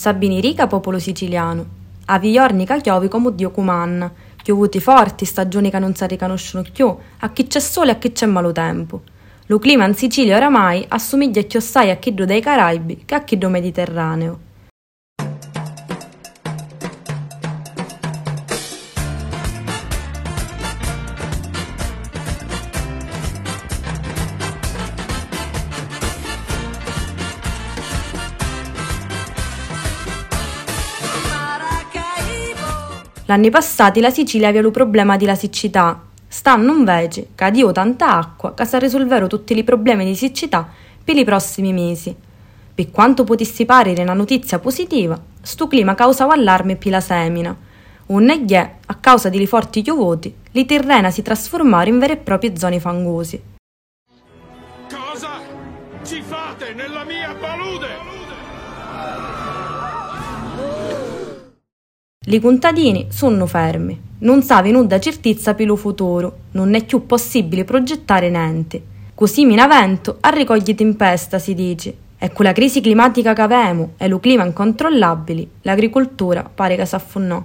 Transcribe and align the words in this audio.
Sabini 0.00 0.40
rica 0.40 0.66
popolo 0.66 0.98
siciliano. 0.98 1.66
A 2.06 2.18
viornica 2.18 2.78
chiovi 2.78 3.08
come 3.08 3.34
Dio 3.34 3.50
comanna. 3.50 4.10
Chiovuti 4.42 4.80
forti, 4.80 5.26
stagioni 5.26 5.70
che 5.70 5.78
non 5.78 5.94
si 5.94 6.06
riconoscono 6.06 6.64
più, 6.72 6.96
a 7.18 7.30
chi 7.32 7.46
c'è 7.46 7.60
sole 7.60 7.90
e 7.90 7.92
a 7.92 7.98
chi 7.98 8.10
c'è 8.10 8.24
malo 8.24 8.50
tempo. 8.50 9.02
Lo 9.48 9.58
clima 9.58 9.84
in 9.84 9.94
Sicilia 9.94 10.38
oramai 10.38 10.86
assomiglia 10.88 11.42
più 11.42 11.58
assai 11.58 11.90
a 11.90 11.96
chiddo 11.96 12.24
dei 12.24 12.40
Caraibi 12.40 13.02
che 13.04 13.14
a 13.14 13.24
chiddo 13.24 13.50
mediterraneo. 13.50 14.38
L'anni 33.30 33.48
passati 33.48 34.00
la 34.00 34.10
Sicilia 34.10 34.48
aveva 34.48 34.66
il 34.66 34.72
problema 34.72 35.16
della 35.16 35.36
siccità. 35.36 36.02
Stanno 36.26 36.72
invece, 36.72 37.28
che 37.36 37.72
tanta 37.72 38.16
acqua, 38.16 38.54
che 38.54 38.64
sa 38.64 38.78
risolvere 38.78 39.28
tutti 39.28 39.56
i 39.56 39.62
problemi 39.62 40.04
di 40.04 40.16
siccità 40.16 40.68
per 41.04 41.16
i 41.16 41.24
prossimi 41.24 41.72
mesi. 41.72 42.12
Per 42.74 42.90
quanto 42.90 43.22
potessi 43.22 43.64
parere 43.64 44.02
una 44.02 44.14
notizia 44.14 44.58
positiva, 44.58 45.16
sto 45.42 45.68
clima 45.68 45.94
causava 45.94 46.34
allarme 46.34 46.74
per 46.74 46.90
la 46.90 47.00
semina. 47.00 47.56
Un 48.06 48.24
neghè, 48.24 48.74
a 48.86 48.94
causa 48.96 49.28
di 49.28 49.46
forti 49.46 49.82
piovoti, 49.82 50.34
li 50.50 50.66
terrena 50.66 51.12
si 51.12 51.22
trasformarono 51.22 51.94
in 51.94 52.00
vere 52.00 52.14
e 52.14 52.16
proprie 52.16 52.56
zone 52.56 52.80
fangosi. 52.80 53.40
Cosa 54.88 55.38
ci 56.02 56.20
fate 56.20 56.74
nella 56.74 57.04
mia 57.04 57.32
palude? 57.38 58.10
I 62.32 62.38
contadini 62.38 63.08
sono 63.10 63.44
fermi, 63.44 64.00
non 64.18 64.44
sanno 64.44 64.70
nuda 64.70 65.00
certezza 65.00 65.54
per 65.54 65.66
il 65.66 65.76
futuro, 65.76 66.36
non 66.52 66.74
è 66.74 66.84
più 66.84 67.04
possibile 67.04 67.64
progettare 67.64 68.30
niente. 68.30 68.80
Così 69.16 69.44
minavento 69.44 70.18
a 70.20 70.28
ricoglie 70.28 70.76
tempesta, 70.76 71.40
si 71.40 71.54
dice. 71.54 71.92
E 72.20 72.30
con 72.32 72.44
la 72.44 72.52
crisi 72.52 72.80
climatica 72.80 73.32
che 73.32 73.42
abbiamo 73.42 73.94
e 73.96 74.06
lo 74.06 74.20
clima 74.20 74.44
incontrollabile, 74.44 75.44
l'agricoltura 75.62 76.48
pare 76.54 76.76
che 76.76 76.86
s'affunnò. 76.86 77.42